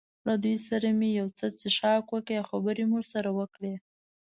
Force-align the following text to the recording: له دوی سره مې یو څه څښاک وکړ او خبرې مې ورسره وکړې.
له 0.27 0.33
دوی 0.43 0.57
سره 0.67 0.87
مې 0.99 1.09
یو 1.19 1.27
څه 1.37 1.45
څښاک 1.59 2.05
وکړ 2.11 2.37
او 2.41 2.47
خبرې 2.51 2.83
مې 2.89 2.95
ورسره 2.97 3.29
وکړې. 3.39 3.73